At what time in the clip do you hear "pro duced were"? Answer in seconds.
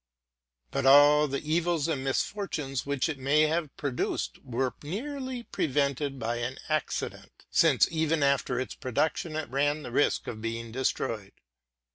3.77-4.73